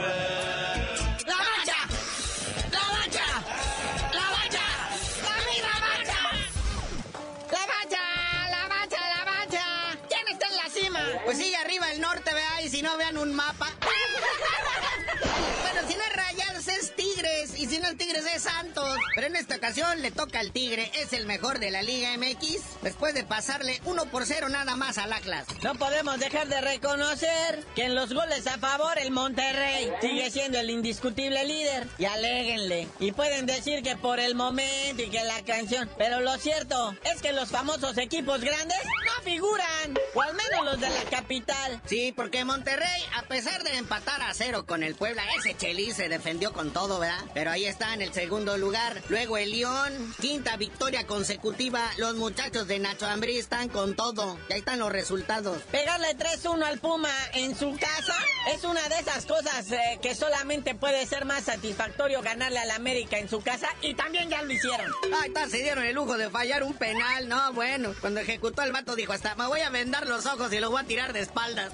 Tigres, 17.47 17.59
y 17.59 17.65
si 17.67 17.79
no 17.79 17.89
es 17.89 17.97
Tigres 17.97 18.25
es 18.33 18.43
Santos. 18.43 18.97
Pero 19.15 19.27
en 19.27 19.35
esta 19.35 19.55
ocasión 19.55 20.01
le 20.01 20.11
toca 20.11 20.39
al 20.39 20.51
Tigre, 20.51 20.91
es 20.95 21.13
el 21.13 21.25
mejor 21.25 21.59
de 21.59 21.71
la 21.71 21.81
Liga 21.81 22.15
MX, 22.17 22.81
después 22.81 23.13
de 23.13 23.23
pasarle 23.23 23.81
1 23.85 24.05
por 24.05 24.25
0 24.25 24.49
nada 24.49 24.75
más 24.75 24.97
al 24.97 25.13
Atlas. 25.13 25.45
No 25.63 25.75
podemos 25.75 26.19
dejar 26.19 26.47
de 26.47 26.61
reconocer 26.61 27.63
que 27.75 27.85
en 27.85 27.95
los 27.95 28.13
goles 28.13 28.47
a 28.47 28.57
favor 28.57 28.97
el 28.99 29.11
Monterrey 29.11 29.91
sigue 30.01 30.29
siendo 30.31 30.59
el 30.59 30.69
indiscutible 30.69 31.43
líder. 31.45 31.87
Y 31.97 32.05
aléguenle. 32.05 32.87
Y 32.99 33.11
pueden 33.11 33.45
decir 33.45 33.83
que 33.83 33.95
por 33.95 34.19
el 34.19 34.35
momento 34.35 35.01
y 35.01 35.09
que 35.09 35.23
la 35.23 35.41
canción. 35.43 35.89
Pero 35.97 36.21
lo 36.21 36.37
cierto 36.37 36.95
es 37.03 37.21
que 37.21 37.33
los 37.33 37.49
famosos 37.49 37.97
equipos 37.97 38.41
grandes 38.41 38.77
no 38.83 39.23
figuran. 39.23 39.97
O 40.13 40.21
al 40.21 40.33
menos 40.33 40.65
los 40.65 40.79
de 40.79 40.89
la 40.89 41.03
capital. 41.09 41.81
Sí, 41.85 42.13
porque 42.15 42.45
Monterrey, 42.45 43.03
a 43.15 43.23
pesar 43.23 43.63
de 43.63 43.77
empatar 43.77 44.21
a 44.21 44.33
cero 44.33 44.65
con 44.65 44.83
el 44.83 44.95
Puebla, 44.95 45.23
ese 45.37 45.55
Chelis 45.55 45.95
se 45.95 46.09
defendió 46.09 46.53
con 46.53 46.71
todo, 46.71 46.99
¿verdad? 46.99 47.23
Pero 47.37 47.51
ahí 47.51 47.67
está 47.67 47.93
en 47.93 48.01
el 48.01 48.11
segundo 48.11 48.57
lugar. 48.57 48.99
Luego 49.09 49.37
el 49.37 49.51
León, 49.51 50.15
quinta 50.19 50.57
victoria 50.57 51.05
consecutiva. 51.05 51.87
Los 51.97 52.15
muchachos 52.15 52.67
de 52.67 52.79
Nacho 52.79 53.05
Ambrí 53.05 53.37
están 53.37 53.69
con 53.69 53.95
todo. 53.95 54.39
Y 54.49 54.53
ahí 54.53 54.59
están 54.61 54.79
los 54.79 54.91
resultados. 54.91 55.61
Pegarle 55.69 56.17
3-1 56.17 56.63
al 56.63 56.79
Puma 56.79 57.11
en 57.33 57.55
su 57.55 57.77
casa 57.77 58.15
es 58.51 58.63
una 58.63 58.81
de 58.89 58.97
esas 58.97 59.27
cosas 59.27 59.71
eh, 59.71 59.99
que 60.01 60.15
solamente 60.15 60.73
puede 60.73 61.05
ser 61.05 61.25
más 61.25 61.43
satisfactorio 61.43 62.23
ganarle 62.23 62.57
al 62.57 62.71
América 62.71 63.19
en 63.19 63.29
su 63.29 63.39
casa 63.41 63.69
y 63.83 63.93
también 63.93 64.31
ya 64.31 64.41
lo 64.41 64.51
hicieron. 64.51 64.91
Ahí 65.21 65.27
está, 65.27 65.47
se 65.47 65.57
dieron 65.61 65.83
el 65.83 65.93
lujo 65.93 66.17
de 66.17 66.31
fallar 66.31 66.63
un 66.63 66.73
penal. 66.73 67.29
No, 67.29 67.53
bueno, 67.53 67.93
cuando 68.01 68.19
ejecutó 68.19 68.63
el 68.63 68.71
vato 68.71 68.95
dijo 68.95 69.13
hasta, 69.13 69.35
me 69.35 69.45
voy 69.45 69.59
a 69.59 69.69
vendar 69.69 70.07
los 70.07 70.25
ojos 70.25 70.51
y 70.53 70.59
lo 70.59 70.71
voy 70.71 70.81
a 70.81 70.87
tirar 70.87 71.13
de 71.13 71.19
espaldas. 71.19 71.71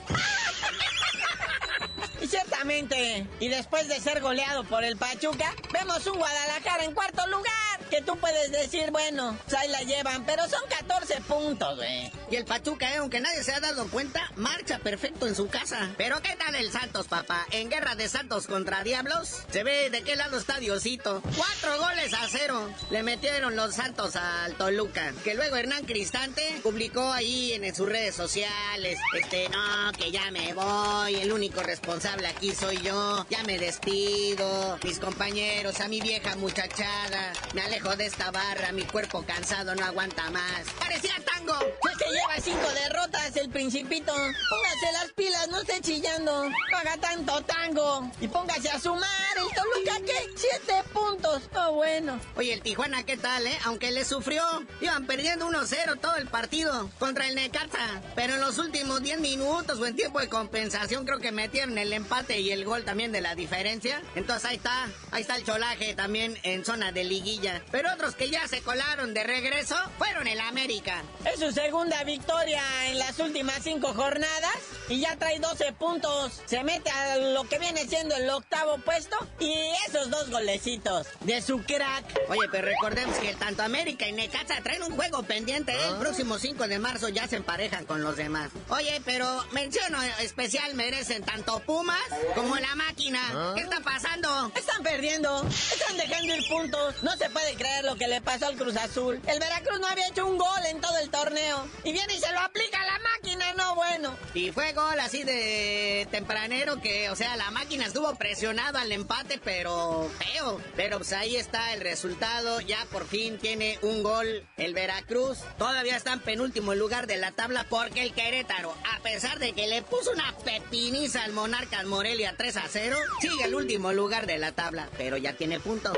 Y 2.24 2.28
ciertamente, 2.28 3.28
y 3.42 3.50
después 3.50 3.90
de 3.90 4.00
ser 4.00 4.22
goleado 4.22 4.64
por 4.64 4.86
el 4.86 4.96
Pachuca, 4.96 5.54
vemos 5.74 6.08
un 6.08 6.18
Guadalajara 6.18 6.86
en 6.86 6.94
cuarto 6.94 7.28
lugar. 7.28 7.83
Que 7.94 8.02
tú 8.02 8.18
puedes 8.18 8.52
decir, 8.52 8.90
bueno, 8.90 9.38
pues 9.44 9.54
ahí 9.56 9.70
la 9.70 9.82
llevan, 9.84 10.26
pero 10.26 10.50
son 10.50 10.62
14 10.68 11.22
puntos, 11.28 11.76
güey. 11.76 12.12
Y 12.32 12.38
el 12.38 12.44
Pachuca, 12.44 12.92
eh, 12.92 12.98
aunque 12.98 13.20
nadie 13.20 13.44
se 13.44 13.54
ha 13.54 13.60
dado 13.60 13.88
cuenta, 13.88 14.32
marcha 14.36 14.80
perfecto 14.80 15.28
en 15.28 15.36
su 15.36 15.48
casa. 15.48 15.92
Pero 15.96 16.20
¿qué 16.24 16.36
tal 16.36 16.56
el 16.56 16.72
Santos, 16.72 17.08
papá? 17.08 17.46
En 17.52 17.70
guerra 17.70 17.94
de 17.94 18.10
Santos 18.10 18.48
contra 18.48 18.84
Diablos, 18.84 19.44
se 19.52 19.64
ve 19.64 19.92
de 19.92 20.02
qué 20.02 20.16
lado 20.16 20.40
está 20.40 20.58
Diosito. 20.58 21.22
Cuatro 21.38 21.78
goles 21.78 22.16
a 22.16 22.28
cero 22.28 22.68
le 22.90 23.04
metieron 23.04 23.56
los 23.56 23.76
Santos 23.76 24.16
al 24.16 24.56
Toluca. 24.56 25.14
Que 25.24 25.36
luego 25.36 25.56
Hernán 25.56 25.86
Cristante 25.86 26.62
publicó 26.64 27.12
ahí 27.12 27.54
en 27.54 27.76
sus 27.76 27.88
redes 27.88 28.16
sociales, 28.16 28.98
este, 29.16 29.50
no, 29.50 29.92
que 29.92 30.10
ya 30.10 30.32
me 30.32 30.56
voy, 30.56 31.14
el 31.18 31.32
único 31.32 31.62
responsable 31.62 32.26
aquí 32.26 32.56
soy 32.56 32.82
yo, 32.82 33.24
ya 33.30 33.44
me 33.44 33.60
despido, 33.60 34.80
mis 34.84 34.98
compañeros, 34.98 35.80
a 35.80 35.88
mi 35.88 36.02
vieja 36.02 36.36
muchachada, 36.38 37.34
me 37.54 37.62
alejo 37.62 37.83
de 37.92 38.06
esta 38.06 38.32
barra, 38.32 38.72
mi 38.72 38.84
cuerpo 38.84 39.24
cansado 39.24 39.76
no 39.76 39.86
aguanta 39.86 40.30
más. 40.30 40.64
Parecía 40.80 41.16
tango. 41.26 41.54
Es 41.60 41.98
que 41.98 42.06
lleva 42.06 42.40
cinco 42.42 42.72
derrotas 42.82 43.36
el 43.36 43.50
principito. 43.50 44.14
Póngase 44.14 44.92
las 44.94 45.12
pilas, 45.12 45.50
no 45.50 45.60
esté 45.60 45.82
chillando. 45.82 46.50
No 46.50 46.78
haga 46.78 46.98
tanto 46.98 47.42
tango. 47.42 48.10
Y 48.22 48.30
póngase 48.30 48.70
a 48.70 48.80
sumar. 48.80 49.10
¿El 49.36 49.54
Toluca 49.54 50.00
qué? 50.06 50.30
Siete 50.36 50.82
puntos. 50.94 51.44
Oh, 51.56 51.74
bueno. 51.74 52.20
Oye, 52.38 52.54
el 52.54 52.62
Tijuana, 52.62 53.04
¿qué 53.04 53.18
tal, 53.18 53.46
eh? 53.46 53.60
Aunque 53.66 53.92
le 53.92 54.06
sufrió, 54.06 54.44
iban 54.80 55.06
perdiendo 55.06 55.48
1-0 55.50 56.00
todo 56.00 56.16
el 56.16 56.28
partido 56.28 56.90
contra 57.00 57.28
el 57.28 57.36
Necaxa. 57.36 58.02
Pero 58.16 58.36
en 58.36 58.42
los 58.42 58.60
últimos 58.60 59.04
10 59.04 59.20
minutos 59.20 59.78
o 59.80 59.86
en 59.86 59.96
tiempo 59.96 60.22
de 60.22 60.30
compensación 60.30 61.06
creo 61.06 61.20
que 61.20 61.34
metieron 61.34 61.78
el 61.78 61.92
empate 61.92 62.40
y 62.40 62.52
el 62.52 62.64
gol 62.64 62.86
también 62.86 63.12
de 63.12 63.22
la 63.22 63.36
diferencia. 63.36 64.02
Entonces 64.16 64.46
ahí 64.46 64.56
está, 64.56 64.88
ahí 65.12 65.22
está 65.22 65.36
el 65.36 65.44
cholaje 65.44 65.94
también 65.96 66.40
en 66.44 66.64
zona 66.64 66.92
de 66.92 67.04
liguilla. 67.04 67.62
Pero 67.72 67.92
otros 67.94 68.16
que 68.16 68.30
ya 68.30 68.48
se 68.48 68.62
colaron 68.62 69.14
de 69.14 69.24
regreso 69.24 69.76
fueron 69.98 70.28
el 70.28 70.40
América. 70.40 71.04
Es 71.26 71.40
su 71.40 71.52
segunda 71.52 72.04
victoria 72.04 72.62
en 72.88 73.00
las 73.00 73.20
últimas 73.20 73.64
cinco 73.64 73.94
jornadas 73.94 74.58
y 74.90 75.00
ya 75.00 75.16
trae 75.18 75.40
12 75.40 75.74
puntos. 75.74 76.42
Se 76.46 76.64
mete 76.64 76.90
a 76.90 77.18
lo 77.18 77.44
que 77.46 77.60
viene 77.60 77.88
siendo 77.88 78.16
el 78.16 78.30
octavo 78.30 78.78
puesto 78.80 79.16
y 79.40 79.54
esos 79.88 80.10
dos 80.10 80.30
golecitos 80.30 81.08
de 81.22 81.42
su 81.42 81.64
crack. 81.64 82.06
Oye, 82.30 82.48
pero 82.52 82.68
recordemos 82.68 83.18
que 83.18 83.34
tanto 83.36 83.64
América 83.64 84.08
y 84.08 84.12
Necaxa 84.12 84.62
traen 84.62 84.84
un 84.84 84.96
juego 84.96 85.24
pendiente. 85.24 85.72
¿eh? 85.74 85.88
El 85.90 85.98
próximo 85.98 86.38
5 86.38 86.68
de 86.68 86.80
marzo 86.80 87.10
ya 87.10 87.28
se 87.28 87.38
emparejan 87.38 87.86
con 87.86 88.04
los 88.04 88.18
demás. 88.18 88.52
Oye, 88.70 89.02
pero 89.06 89.44
menciono 89.52 90.02
especial 90.20 90.74
merecen 90.76 91.24
tanto 91.24 91.60
Pumas 91.60 91.98
como 92.36 92.56
la 92.56 92.76
máquina. 92.76 93.54
¿Qué 93.56 93.62
está 93.62 93.80
pasando? 93.82 94.52
Están 94.56 94.84
perdiendo. 94.84 95.46
Están 95.48 95.98
dejando 95.98 96.36
ir 96.36 96.48
puntos. 96.50 96.96
No 97.04 97.16
se 97.16 97.30
puede 97.30 97.53
creer 97.56 97.86
lo 97.86 97.96
que 97.96 98.08
le 98.08 98.22
pasó 98.22 98.48
al 98.48 98.56
Cruz 98.56 98.76
Azul. 98.76 99.22
El 99.28 99.40
Veracruz 99.40 99.80
no 99.80 99.88
había 99.88 100.08
hecho 100.08 100.26
un 100.26 100.38
gol 100.38 100.66
en 100.68 100.82
todo 100.82 100.98
el 100.98 101.10
torneo. 101.10 101.68
Y 101.84 101.92
viene 101.92 102.14
y 102.14 102.20
se 102.20 102.32
lo 102.32 102.40
aplica 102.40 102.82
a 102.82 102.86
la 102.86 103.00
máquina, 103.00 103.54
no 103.54 103.76
bueno. 103.76 104.16
Y 104.34 104.52
fue 104.52 104.74
gol 104.74 105.00
así 105.00 105.24
de 105.24 106.08
tempranero 106.12 106.82
que, 106.82 107.10
o 107.10 107.16
sea, 107.16 107.36
la 107.38 107.52
máquina 107.52 107.86
estuvo 107.86 108.14
presionada 108.16 108.82
al 108.82 108.92
empate, 108.92 109.40
pero 109.44 110.10
feo. 110.20 110.62
Pero 110.76 110.98
pues 110.98 111.14
ahí 111.14 111.36
está 111.36 111.74
el 111.74 111.82
resultado. 111.82 112.62
Ya 112.62 112.86
por 112.92 113.08
fin 113.08 113.38
tiene 113.38 113.80
un 113.82 114.04
gol 114.04 114.46
el 114.58 114.74
Veracruz. 114.74 115.40
Todavía 115.58 115.96
está 115.96 116.14
en 116.14 116.20
penúltimo 116.20 116.76
lugar 116.76 117.08
de 117.08 117.18
la 117.18 117.32
tabla 117.32 117.66
porque 117.70 118.04
el 118.04 118.14
Querétaro, 118.14 118.76
a 118.94 119.02
pesar 119.02 119.40
de 119.40 119.54
que 119.54 119.68
le 119.68 119.82
puso 119.82 120.12
una 120.12 120.36
pepiniza 120.44 121.24
al 121.24 121.34
Monarcas 121.34 121.86
Morelia 121.86 122.36
3 122.38 122.58
a 122.58 122.64
0, 122.68 122.98
sigue 123.20 123.46
el 123.46 123.56
último 123.56 123.94
lugar 123.94 124.26
de 124.26 124.38
la 124.38 124.52
tabla, 124.52 124.90
pero 124.98 125.18
ya 125.18 125.34
tiene 125.34 125.60
punto. 125.60 125.94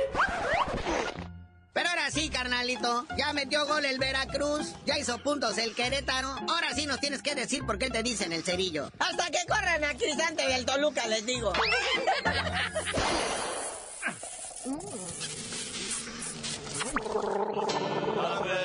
Pero 1.76 1.90
ahora 1.90 2.10
sí, 2.10 2.30
carnalito, 2.30 3.06
ya 3.18 3.34
metió 3.34 3.66
gol 3.66 3.84
el 3.84 4.00
Veracruz, 4.00 4.72
ya 4.86 4.98
hizo 4.98 5.18
puntos 5.18 5.58
el 5.58 5.76
Querétaro. 5.76 6.30
Ahora 6.48 6.74
sí 6.74 6.86
nos 6.86 7.02
tienes 7.02 7.22
que 7.22 7.36
decir 7.36 7.66
por 7.66 7.78
qué 7.78 7.90
te 7.90 8.02
dicen 8.02 8.32
el 8.32 8.46
cerillo. 8.46 8.90
Hasta 8.98 9.30
que 9.30 9.40
corran 9.46 9.84
a 9.84 9.94
Cristante 9.94 10.48
del 10.48 10.66
Toluca, 10.66 11.06
les 11.08 11.26
digo. 11.26 11.52